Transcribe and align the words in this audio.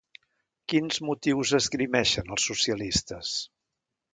Quins 0.73 0.97
motius 1.09 1.53
esgrimeixen 1.59 2.35
els 2.37 2.49
socialistes? 2.53 3.37